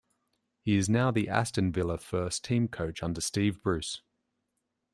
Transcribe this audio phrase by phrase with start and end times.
[0.63, 4.01] He is now the Aston Villa first team coach under Steve Bruce.